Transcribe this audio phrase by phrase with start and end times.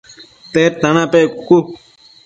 [0.51, 1.73] tedta nepec?cucu